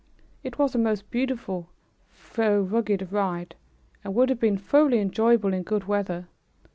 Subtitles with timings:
[0.43, 1.69] It was a most beautiful
[2.33, 3.53] though rugged ride,
[4.03, 6.25] and would have been thoroughly enjoyable in good weather.